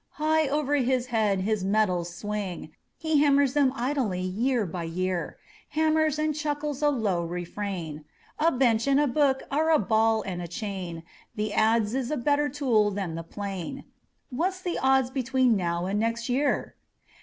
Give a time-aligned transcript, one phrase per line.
[0.13, 5.37] High over his head his metals swing; He hammers them idly year by year,
[5.77, 8.05] Hammers and chuckles a low refrain:
[8.39, 11.03] "A bench and a book are a ball and a chain,
[11.35, 13.83] The adze is a better tool than the plane;
[14.31, 16.73] What's the odds between now and next year?"